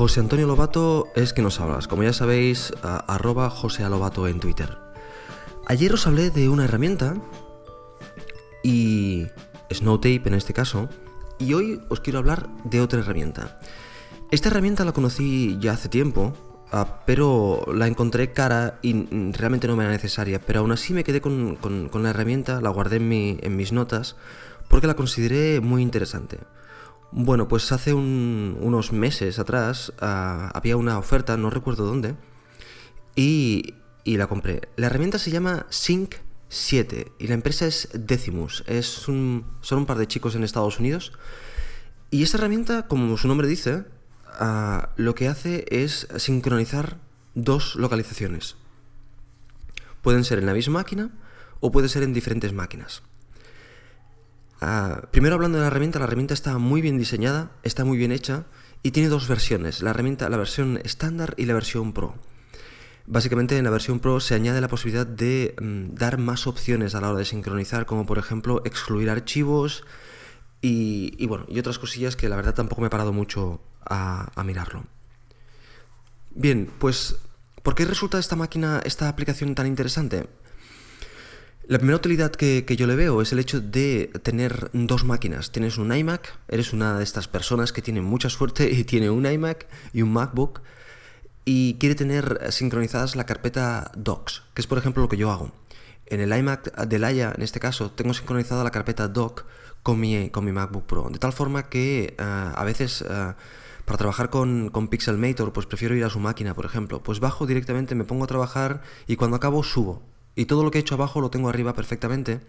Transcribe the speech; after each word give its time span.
José 0.00 0.20
Antonio 0.20 0.46
Lobato 0.46 1.08
es 1.14 1.34
que 1.34 1.42
nos 1.42 1.60
hablas. 1.60 1.86
Como 1.86 2.02
ya 2.02 2.14
sabéis, 2.14 2.72
arroba 2.82 3.50
José 3.50 3.86
Lobato 3.86 4.26
en 4.28 4.40
Twitter. 4.40 4.78
Ayer 5.66 5.92
os 5.92 6.06
hablé 6.06 6.30
de 6.30 6.48
una 6.48 6.64
herramienta 6.64 7.16
y 8.62 9.26
Snowtape 9.70 10.22
en 10.24 10.32
este 10.32 10.54
caso, 10.54 10.88
y 11.38 11.52
hoy 11.52 11.82
os 11.90 12.00
quiero 12.00 12.18
hablar 12.18 12.48
de 12.64 12.80
otra 12.80 13.00
herramienta. 13.00 13.60
Esta 14.30 14.48
herramienta 14.48 14.86
la 14.86 14.92
conocí 14.92 15.58
ya 15.60 15.72
hace 15.72 15.90
tiempo, 15.90 16.32
ah, 16.72 17.02
pero 17.04 17.66
la 17.70 17.86
encontré 17.86 18.32
cara 18.32 18.78
y 18.80 19.04
realmente 19.32 19.68
no 19.68 19.76
me 19.76 19.84
era 19.84 19.92
necesaria, 19.92 20.40
pero 20.40 20.60
aún 20.60 20.72
así 20.72 20.94
me 20.94 21.04
quedé 21.04 21.20
con, 21.20 21.58
la 21.92 22.08
herramienta, 22.08 22.62
la 22.62 22.70
guardé 22.70 22.96
en, 22.96 23.54
mis 23.54 23.72
notas, 23.72 24.16
porque 24.66 24.86
la 24.86 24.94
consideré 24.96 25.60
muy 25.60 25.82
interesante. 25.82 26.38
Bueno, 27.12 27.48
pues 27.48 27.72
hace 27.72 27.92
unos 27.92 28.92
meses 28.92 29.38
atrás 29.38 29.92
ah, 30.00 30.50
había 30.54 30.76
una 30.76 30.98
oferta, 30.98 31.36
no 31.36 31.50
recuerdo 31.50 31.84
dónde, 31.84 32.14
y, 33.16 33.74
y 34.04 34.16
la 34.16 34.28
compré. 34.28 34.68
La 34.76 34.86
herramienta 34.86 35.18
se 35.18 35.32
llama 35.32 35.66
Sync 35.70 36.14
7 36.50 37.12
y 37.18 37.26
la 37.28 37.34
empresa 37.34 37.66
es 37.66 37.88
Decimus. 37.94 38.64
Es 38.66 39.08
un, 39.08 39.44
son 39.60 39.78
un 39.78 39.86
par 39.86 39.98
de 39.98 40.06
chicos 40.06 40.34
en 40.34 40.44
Estados 40.44 40.78
Unidos. 40.78 41.12
Y 42.10 42.22
esta 42.22 42.38
herramienta, 42.38 42.86
como 42.86 43.16
su 43.16 43.28
nombre 43.28 43.48
dice, 43.48 43.84
ah, 44.38 44.90
lo 44.96 45.14
que 45.14 45.28
hace 45.28 45.64
es 45.70 46.08
sincronizar 46.16 46.98
dos 47.34 47.76
localizaciones. 47.76 48.56
Pueden 50.02 50.24
ser 50.24 50.38
en 50.38 50.46
la 50.46 50.54
misma 50.54 50.80
máquina 50.80 51.10
o 51.60 51.70
puede 51.70 51.88
ser 51.88 52.02
en 52.02 52.12
diferentes 52.12 52.52
máquinas. 52.52 53.02
Ah, 54.60 55.02
primero 55.10 55.34
hablando 55.34 55.58
de 55.58 55.62
la 55.62 55.68
herramienta, 55.68 55.98
la 55.98 56.04
herramienta 56.04 56.34
está 56.34 56.58
muy 56.58 56.80
bien 56.80 56.98
diseñada, 56.98 57.50
está 57.62 57.84
muy 57.84 57.96
bien 57.96 58.12
hecha 58.12 58.44
y 58.82 58.90
tiene 58.90 59.08
dos 59.08 59.28
versiones, 59.28 59.82
la 59.82 59.90
herramienta, 59.90 60.28
la 60.28 60.36
versión 60.36 60.78
estándar 60.84 61.34
y 61.36 61.46
la 61.46 61.54
versión 61.54 61.92
pro. 61.92 62.14
Básicamente 63.10 63.58
en 63.58 63.64
la 63.64 63.70
versión 63.70 63.98
Pro 63.98 64.20
se 64.20 64.36
añade 64.36 64.60
la 64.60 64.68
posibilidad 64.68 65.04
de 65.04 65.56
mm, 65.60 65.96
dar 65.96 66.18
más 66.18 66.46
opciones 66.46 66.94
a 66.94 67.00
la 67.00 67.10
hora 67.10 67.18
de 67.18 67.24
sincronizar, 67.24 67.84
como 67.84 68.06
por 68.06 68.18
ejemplo 68.18 68.62
excluir 68.64 69.10
archivos 69.10 69.82
y, 70.62 71.26
bueno, 71.26 71.44
y 71.48 71.58
otras 71.58 71.80
cosillas 71.80 72.14
que 72.14 72.28
la 72.28 72.36
verdad 72.36 72.54
tampoco 72.54 72.82
me 72.82 72.86
he 72.86 72.90
parado 72.90 73.12
mucho 73.12 73.60
a, 73.84 74.30
mirarlo. 74.44 74.84
Bien, 76.30 76.70
pues 76.78 77.16
¿por 77.64 77.74
qué 77.74 77.84
resulta 77.84 78.20
esta 78.20 78.36
máquina, 78.36 78.80
esta 78.84 79.08
aplicación 79.08 79.56
tan 79.56 79.66
interesante? 79.66 80.28
La 81.70 81.78
primera 81.78 81.98
utilidad 81.98 82.32
que, 82.32 82.64
yo 82.76 82.88
le 82.88 82.96
veo 82.96 83.22
es 83.22 83.30
el 83.30 83.38
hecho 83.38 83.60
de 83.60 84.10
tener 84.24 84.70
dos 84.72 85.04
máquinas. 85.04 85.52
Tienes 85.52 85.78
un 85.78 85.94
iMac, 85.94 86.36
eres 86.48 86.72
una 86.72 86.98
de 86.98 87.04
estas 87.04 87.28
personas 87.28 87.72
que 87.72 87.80
tiene 87.80 88.00
mucha 88.00 88.28
suerte 88.28 88.68
y 88.72 88.82
tiene 88.82 89.08
un 89.08 89.24
iMac 89.24 89.68
y 89.92 90.02
un 90.02 90.12
MacBook 90.12 90.62
y 91.44 91.74
quiere 91.74 91.94
tener 91.94 92.48
sincronizadas 92.50 93.14
la 93.14 93.24
carpeta 93.24 93.92
Docs, 93.96 94.42
que 94.52 94.62
es 94.62 94.66
por 94.66 94.78
ejemplo 94.78 95.04
lo 95.04 95.08
que 95.08 95.16
yo 95.16 95.30
hago. 95.30 95.52
En 96.06 96.18
el 96.18 96.36
iMac 96.36 96.74
de 96.88 96.98
Laia, 96.98 97.32
en 97.36 97.42
este 97.42 97.60
caso, 97.60 97.92
tengo 97.92 98.14
sincronizada 98.14 98.64
la 98.64 98.72
carpeta 98.72 99.06
Doc 99.06 99.44
con 99.84 100.00
mi, 100.00 100.28
con 100.30 100.44
mi 100.44 100.50
MacBook 100.50 100.86
Pro, 100.86 101.08
de 101.08 101.20
tal 101.20 101.32
forma 101.32 101.68
que 101.68 102.16
eh, 102.18 102.52
a 102.56 102.64
veces 102.64 103.04
eh, 103.08 103.34
para 103.84 103.96
trabajar 103.96 104.28
con, 104.28 104.70
con 104.70 104.88
Pixelmator, 104.88 105.52
pues 105.52 105.66
prefiero 105.66 105.94
ir 105.94 106.02
a 106.02 106.10
su 106.10 106.18
máquina, 106.18 106.52
por 106.52 106.64
ejemplo. 106.64 107.00
Pues 107.00 107.20
bajo 107.20 107.46
directamente, 107.46 107.94
me 107.94 108.02
pongo 108.02 108.24
a 108.24 108.26
trabajar 108.26 108.82
y 109.06 109.14
cuando 109.14 109.36
acabo 109.36 109.62
subo. 109.62 110.02
Y 110.34 110.46
todo 110.46 110.64
lo 110.64 110.70
que 110.70 110.78
he 110.78 110.80
hecho 110.80 110.94
abajo 110.94 111.20
lo 111.20 111.30
tengo 111.30 111.48
arriba 111.48 111.74
perfectamente. 111.74 112.40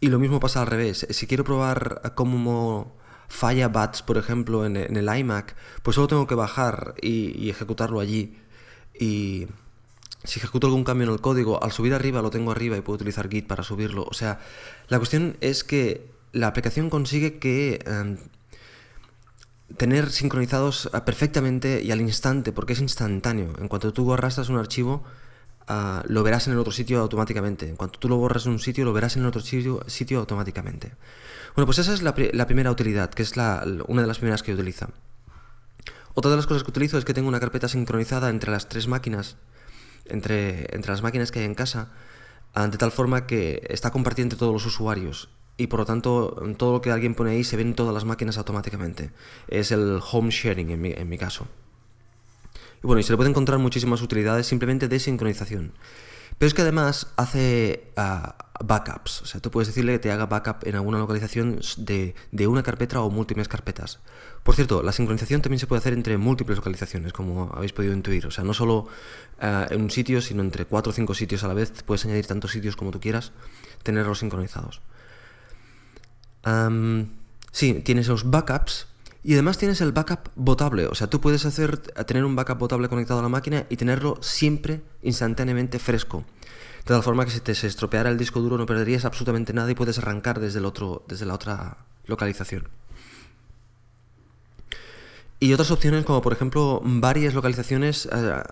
Y 0.00 0.08
lo 0.08 0.18
mismo 0.18 0.40
pasa 0.40 0.60
al 0.62 0.66
revés. 0.66 1.06
Si 1.10 1.26
quiero 1.26 1.44
probar 1.44 2.12
cómo 2.14 2.96
falla 3.28 3.68
bats, 3.68 4.02
por 4.02 4.18
ejemplo, 4.18 4.66
en, 4.66 4.76
el 4.76 5.16
iMac, 5.18 5.56
pues 5.82 5.94
solo 5.94 6.08
tengo 6.08 6.26
que 6.26 6.34
bajar 6.34 6.94
y, 7.00 7.48
ejecutarlo 7.48 8.00
allí. 8.00 8.36
Y 8.98 9.46
si 10.24 10.38
ejecuto 10.38 10.66
algún 10.66 10.84
cambio 10.84 11.06
en 11.06 11.12
el 11.14 11.20
código, 11.20 11.62
al 11.62 11.72
subir 11.72 11.94
arriba 11.94 12.20
lo 12.22 12.30
tengo 12.30 12.50
arriba 12.50 12.76
y 12.76 12.80
puedo 12.80 12.96
utilizar 12.96 13.28
Git 13.28 13.46
para 13.46 13.62
subirlo. 13.62 14.04
O 14.04 14.14
sea, 14.14 14.40
la 14.88 14.98
cuestión 14.98 15.36
es 15.40 15.64
que 15.64 16.10
la 16.32 16.48
aplicación 16.48 16.90
consigue 16.90 17.38
que 17.38 17.82
em, 17.86 18.18
tener 19.76 20.10
sincronizados 20.10 20.90
perfectamente 21.04 21.82
y 21.82 21.90
al 21.90 22.00
instante, 22.00 22.52
porque 22.52 22.74
es 22.74 22.80
instantáneo. 22.80 23.52
En 23.58 23.68
cuanto 23.68 23.92
tú 23.92 24.12
arrastras 24.12 24.48
un 24.48 24.58
archivo, 24.58 25.04
ah, 25.68 26.02
lo 26.06 26.22
verás 26.22 26.46
en 26.46 26.54
el 26.54 26.58
otro 26.58 26.72
sitio 26.72 27.00
automáticamente. 27.00 27.68
En 27.68 27.76
cuanto 27.76 27.98
tú 27.98 28.08
lo 28.08 28.16
borras 28.16 28.46
en 28.46 28.52
un 28.52 28.58
sitio, 28.58 28.84
lo 28.84 28.92
verás 28.92 29.16
en 29.16 29.22
el 29.22 29.28
otro 29.28 29.40
sitio, 29.40 30.18
automáticamente. 30.18 30.92
Bueno, 31.54 31.66
pues 31.66 31.78
esa 31.78 31.92
es 31.92 32.02
la, 32.02 32.14
primera 32.14 32.70
utilidad, 32.70 33.10
que 33.10 33.22
es 33.22 33.36
la, 33.36 33.64
una 33.88 34.02
de 34.02 34.08
las 34.08 34.18
primeras 34.18 34.42
que 34.42 34.54
utiliza. 34.54 34.88
Otra 36.14 36.30
de 36.30 36.36
las 36.36 36.46
cosas 36.46 36.62
que 36.62 36.70
utilizo 36.70 36.98
es 36.98 37.04
que 37.04 37.14
tengo 37.14 37.28
una 37.28 37.40
carpeta 37.40 37.68
sincronizada 37.68 38.30
entre 38.30 38.50
las 38.50 38.68
tres 38.68 38.86
máquinas, 38.88 39.36
entre, 40.06 40.74
entre 40.74 40.90
las 40.90 41.02
máquinas 41.02 41.30
que 41.30 41.40
hay 41.40 41.46
en 41.46 41.54
casa, 41.54 41.90
ah, 42.54 42.68
de 42.68 42.78
tal 42.78 42.92
forma 42.92 43.26
que 43.26 43.66
está 43.70 43.90
compartida 43.90 44.24
entre 44.24 44.38
todos 44.38 44.52
los 44.52 44.66
usuarios 44.66 45.30
y 45.56 45.66
por 45.66 45.80
lo 45.80 45.86
tanto 45.86 46.42
todo 46.56 46.72
lo 46.72 46.80
que 46.80 46.90
alguien 46.90 47.14
pone 47.14 47.32
ahí 47.32 47.44
se 47.44 47.56
ve 47.56 47.62
en 47.62 47.74
todas 47.74 47.94
las 47.94 48.04
máquinas 48.04 48.38
automáticamente. 48.38 49.10
Es 49.48 49.70
el 49.70 50.00
home 50.10 50.30
sharing 50.30 50.70
en 50.70 50.80
mi, 50.80 50.92
en 50.92 51.08
mi 51.08 51.18
caso. 51.18 51.46
Y 52.82 52.86
bueno, 52.86 53.00
y 53.00 53.02
se 53.02 53.12
le 53.12 53.16
puede 53.16 53.30
encontrar 53.30 53.58
muchísimas 53.58 54.02
utilidades 54.02 54.46
simplemente 54.46 54.88
de 54.88 54.98
sincronización. 54.98 55.72
Pero 56.38 56.48
es 56.48 56.54
que 56.54 56.62
además 56.62 57.08
hace 57.16 57.92
ah, 57.96 58.36
backups. 58.64 59.22
O 59.22 59.26
sea, 59.26 59.40
tú 59.40 59.50
puedes 59.50 59.68
decirle 59.68 59.92
que 59.92 59.98
te 60.00 60.10
haga 60.10 60.26
backup 60.26 60.66
en 60.66 60.74
alguna 60.74 60.98
localización 60.98 61.60
de, 61.76 62.14
una 62.48 62.62
carpeta 62.62 63.00
o 63.00 63.10
múltiples 63.10 63.48
carpetas. 63.48 64.00
Por 64.42 64.56
cierto, 64.56 64.82
la 64.82 64.90
sincronización 64.90 65.40
también 65.40 65.60
se 65.60 65.68
puede 65.68 65.78
hacer 65.78 65.92
entre 65.92 66.18
múltiples 66.18 66.56
localizaciones, 66.56 67.12
como 67.12 67.52
habéis 67.54 67.72
podido 67.72 67.92
intuir. 67.92 68.26
O 68.26 68.30
sea, 68.30 68.42
no 68.42 68.54
solo 68.54 68.88
ah, 69.40 69.66
en 69.70 69.82
un 69.82 69.90
sitio, 69.90 70.20
sino 70.20 70.42
entre 70.42 70.64
cuatro 70.64 70.90
o 70.90 70.92
cinco 70.92 71.14
sitios 71.14 71.44
a 71.44 71.48
la 71.48 71.54
vez. 71.54 71.84
Puedes 71.84 72.04
añadir 72.04 72.26
tantos 72.26 72.50
sitios 72.50 72.74
como 72.74 72.90
tú 72.90 72.98
quieras, 72.98 73.30
tenerlos 73.84 74.18
sincronizados. 74.18 74.80
sí, 77.52 77.74
tienes 77.84 78.08
los 78.08 78.28
backups 78.28 78.88
y 79.24 79.34
además 79.34 79.58
tienes 79.58 79.80
el 79.80 79.92
backup 79.92 80.30
botable, 80.34 80.86
o 80.86 80.94
sea, 80.94 81.08
tú 81.08 81.20
puedes 81.20 81.46
hacer 81.46 81.78
tener 81.78 82.24
un 82.24 82.34
backup 82.34 82.58
botable 82.58 82.88
conectado 82.88 83.20
a 83.20 83.22
la 83.22 83.28
máquina 83.28 83.66
y 83.70 83.76
tenerlo 83.76 84.18
siempre 84.20 84.82
instantáneamente 85.02 85.78
fresco. 85.78 86.24
De 86.78 86.88
tal 86.88 87.02
forma 87.04 87.24
que 87.24 87.30
si 87.30 87.38
te 87.38 87.54
se 87.54 87.68
estropeara 87.68 88.10
el 88.10 88.18
disco 88.18 88.40
duro 88.40 88.58
no 88.58 88.66
perderías 88.66 89.04
absolutamente 89.04 89.52
nada 89.52 89.70
y 89.70 89.76
puedes 89.76 89.98
arrancar 89.98 90.40
desde, 90.40 90.58
el 90.58 90.64
otro, 90.64 91.04
desde 91.06 91.26
la 91.26 91.34
otra 91.34 91.78
localización. 92.06 92.66
Y 95.38 95.52
otras 95.52 95.70
opciones 95.70 96.04
como 96.04 96.20
por 96.22 96.32
ejemplo 96.32 96.80
varias 96.84 97.34
localizaciones 97.34 98.08
eh, 98.12 98.42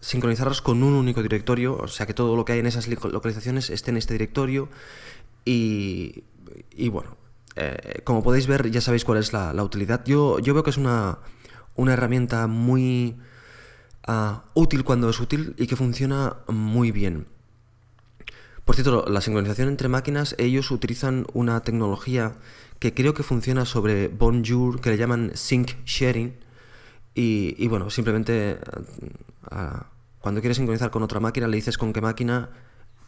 sincronizarlas 0.00 0.62
con 0.62 0.84
un 0.84 0.94
único 0.94 1.22
directorio, 1.22 1.76
o 1.76 1.88
sea 1.88 2.06
que 2.06 2.14
todo 2.14 2.36
lo 2.36 2.44
que 2.44 2.52
hay 2.52 2.58
en 2.60 2.66
esas 2.66 2.86
localizaciones 2.86 3.70
esté 3.70 3.90
en 3.90 3.96
este 3.96 4.14
directorio 4.14 4.68
y, 5.44 6.22
y 6.76 6.88
bueno, 6.88 7.16
eh, 7.56 8.00
como 8.04 8.22
podéis 8.22 8.46
ver, 8.46 8.70
ya 8.70 8.80
sabéis 8.80 9.04
cuál 9.04 9.18
es 9.18 9.32
la, 9.32 9.62
utilidad. 9.62 10.04
Yo, 10.04 10.38
yo, 10.38 10.54
veo 10.54 10.62
que 10.62 10.70
es 10.70 10.76
una, 10.76 11.18
una 11.74 11.92
herramienta 11.92 12.46
muy 12.46 13.16
ah, 14.06 14.44
útil 14.54 14.84
cuando 14.84 15.10
es 15.10 15.20
útil 15.20 15.54
y 15.58 15.66
que 15.66 15.76
funciona 15.76 16.36
muy 16.48 16.92
bien. 16.92 17.26
Por 18.64 18.76
cierto, 18.76 19.04
la 19.08 19.20
sincronización 19.20 19.68
entre 19.68 19.88
máquinas, 19.88 20.36
ellos 20.38 20.70
utilizan 20.70 21.26
una 21.32 21.60
tecnología 21.60 22.36
que 22.78 22.94
creo 22.94 23.14
que 23.14 23.22
funciona 23.22 23.64
sobre 23.64 24.08
Bonjour, 24.08 24.80
que 24.80 24.90
le 24.90 24.96
llaman 24.96 25.32
Sync 25.34 25.84
Sharing. 25.84 26.34
Y, 27.14 27.68
bueno, 27.68 27.90
simplemente 27.90 28.58
ah, 29.50 29.86
cuando 30.20 30.40
quieres 30.40 30.56
sincronizar 30.56 30.90
con 30.90 31.02
otra 31.02 31.20
máquina, 31.20 31.48
le 31.48 31.56
dices 31.56 31.76
con 31.76 31.92
qué 31.92 32.00
máquina 32.00 32.50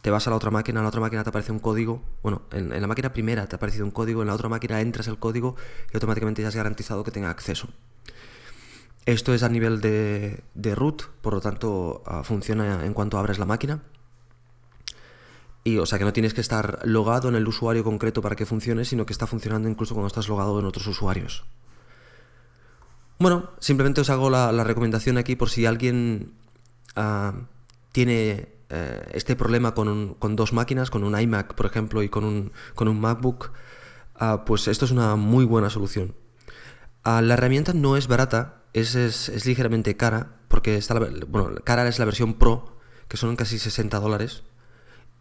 te 0.03 0.11
vas 0.11 0.27
a 0.27 0.31
la 0.31 0.35
otra 0.35 0.51
máquina, 0.51 0.81
en 0.81 0.83
la 0.83 0.89
otra 0.89 0.99
máquina 0.99 1.23
te 1.23 1.29
aparece 1.29 1.53
un 1.53 1.59
código, 1.59 2.03
bueno, 2.21 2.41
en, 2.51 2.69
la 2.69 2.87
máquina 2.87 3.13
primera 3.13 3.47
te 3.47 3.55
ha 3.55 3.57
aparecido 3.57 3.85
un 3.85 3.91
código, 3.91 4.21
en 4.21 4.27
la 4.27 4.33
otra 4.33 4.49
máquina 4.49 4.81
entras 4.81 5.07
el 5.07 5.17
código 5.17 5.55
y 5.93 5.95
automáticamente 5.95 6.41
ya 6.41 6.49
has 6.49 6.55
garantizado 6.57 7.05
que 7.05 7.11
tenga 7.11 7.29
acceso. 7.29 7.69
Esto 9.05 9.33
es 9.33 9.43
a 9.43 9.49
nivel 9.49 9.79
de, 9.79 10.43
root, 10.75 11.03
por 11.21 11.33
lo 11.33 11.39
tanto 11.39 12.03
ah, 12.05 12.21
funciona 12.25 12.85
en 12.85 12.93
cuanto 12.93 13.17
abres 13.17 13.39
la 13.39 13.45
máquina. 13.45 13.81
Y 15.63 15.77
o 15.77 15.85
sea 15.85 15.99
que 15.99 16.03
no 16.03 16.11
tienes 16.11 16.33
que 16.33 16.41
estar 16.41 16.81
logado 16.83 17.29
en 17.29 17.35
el 17.35 17.47
usuario 17.47 17.85
concreto 17.85 18.21
para 18.21 18.35
que 18.35 18.45
funcione, 18.45 18.83
sino 18.83 19.05
que 19.05 19.13
está 19.13 19.25
funcionando 19.25 19.69
incluso 19.69 19.93
cuando 19.93 20.07
estás 20.07 20.27
logado 20.27 20.59
en 20.59 20.65
otros 20.65 20.85
usuarios. 20.85 21.45
Bueno, 23.19 23.51
simplemente 23.59 24.01
os 24.01 24.09
hago 24.09 24.29
la, 24.29 24.51
recomendación 24.65 25.17
aquí 25.17 25.37
por 25.37 25.49
si 25.49 25.65
alguien 25.65 26.33
ah, 26.97 27.35
tiene 27.93 28.52
eh, 28.75 29.01
este 29.13 29.35
problema 29.35 29.75
con, 29.75 30.17
dos 30.35 30.51
máquinas, 30.51 30.89
con 30.89 31.03
un 31.03 31.19
iMac, 31.19 31.53
por 31.53 31.67
ejemplo, 31.67 32.01
y 32.01 32.09
con 32.09 32.23
un, 32.23 32.51
con 32.73 32.87
un 32.87 32.99
MacBook, 32.99 33.51
ah, 34.15 34.45
pues 34.45 34.67
esto 34.67 34.85
es 34.85 34.91
una 34.91 35.15
muy 35.15 35.45
buena 35.45 35.69
solución. 35.69 36.15
Ah, 37.03 37.21
la 37.21 37.35
herramienta 37.35 37.73
no 37.73 37.97
es 37.97 38.07
barata, 38.07 38.63
es, 38.73 38.95
es, 38.95 39.45
ligeramente 39.45 39.95
cara, 39.95 40.37
porque 40.47 40.75
está 40.75 40.97
bueno, 41.27 41.55
cara 41.63 41.87
es 41.87 41.99
la 41.99 42.05
versión 42.05 42.33
Pro, 42.33 42.79
que 43.07 43.17
son 43.17 43.35
casi 43.35 43.59
60 43.59 43.99
dólares, 43.99 44.43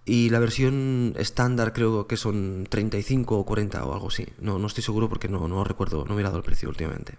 y 0.06 0.30
la 0.30 0.38
versión 0.38 1.14
estándar 1.18 1.74
creo 1.74 2.06
que 2.06 2.16
son 2.16 2.66
35 2.70 3.38
o 3.38 3.44
40 3.44 3.84
o 3.84 3.92
algo 3.92 4.08
así. 4.08 4.26
No, 4.40 4.58
no 4.58 4.66
estoy 4.66 4.82
seguro 4.82 5.10
porque 5.10 5.28
no, 5.28 5.46
no 5.46 5.62
recuerdo, 5.62 6.06
no 6.06 6.14
he 6.14 6.16
mirado 6.16 6.38
el 6.38 6.42
precio 6.42 6.70
últimamente. 6.70 7.18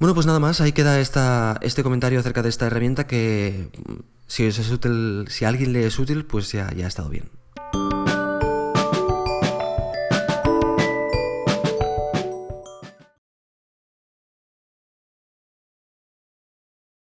Bueno, 0.00 0.14
pues 0.14 0.26
nada 0.26 0.40
más, 0.40 0.62
ahí 0.62 0.72
queda 0.72 0.98
esta, 0.98 1.58
este 1.60 1.82
comentario 1.82 2.18
acerca 2.18 2.42
de 2.42 2.48
esta 2.48 2.66
herramienta 2.66 3.06
que 3.06 3.68
mm, 3.86 3.92
si, 4.26 4.44
es 4.46 4.70
útil, 4.70 5.26
si 5.28 5.44
a 5.44 5.48
alguien 5.48 5.74
le 5.74 5.86
es 5.86 5.98
útil, 5.98 6.24
pues 6.24 6.50
ya 6.50 6.68
ha 6.68 6.88
estado 6.88 7.10
bien. 7.10 7.28